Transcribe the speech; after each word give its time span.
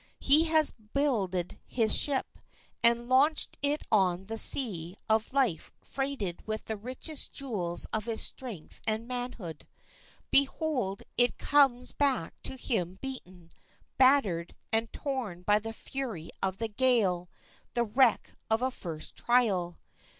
He 0.19 0.45
has 0.45 0.73
builded 0.95 1.59
his 1.63 1.93
ship, 1.95 2.39
and 2.83 3.07
launched 3.07 3.59
it 3.61 3.83
on 3.91 4.25
the 4.25 4.37
sea 4.39 4.95
of 5.07 5.31
life 5.31 5.71
freighted 5.83 6.41
with 6.47 6.65
the 6.65 6.75
richest 6.75 7.33
jewels 7.33 7.85
of 7.93 8.05
his 8.05 8.19
strength 8.19 8.81
and 8.87 9.07
manhood. 9.07 9.67
Behold, 10.31 11.03
it 11.19 11.37
comes 11.37 11.91
back 11.91 12.33
to 12.41 12.55
him 12.55 12.97
beaten, 12.99 13.51
battered, 13.99 14.55
and 14.73 14.91
torn 14.91 15.43
by 15.43 15.59
the 15.59 15.71
fury 15.71 16.31
of 16.41 16.57
the 16.57 16.67
gale—the 16.67 17.83
wreck 17.83 18.31
of 18.49 18.63
a 18.63 18.71
first 18.71 19.15
trial. 19.15 19.77